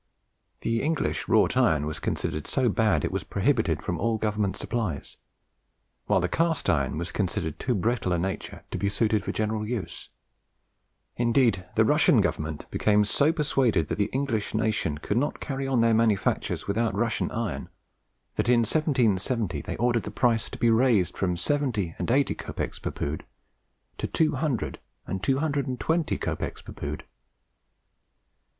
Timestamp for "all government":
3.99-4.57